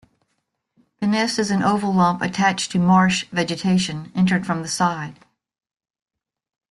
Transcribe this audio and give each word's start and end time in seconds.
The 0.99 1.05
nest 1.05 1.37
is 1.37 1.51
an 1.51 1.61
oval 1.61 1.93
lump 1.93 2.23
attached 2.23 2.71
to 2.71 2.79
marsh 2.79 3.27
vegetation, 3.31 4.11
entered 4.15 4.47
from 4.47 4.63
the 4.63 4.67
side. 4.67 5.23